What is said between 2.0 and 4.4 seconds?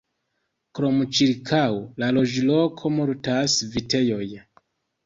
la loĝloko multas vitejoj.